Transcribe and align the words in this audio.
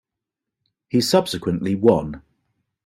He 0.89 0.99
subsequently 0.99 1.75
won. 1.75 2.23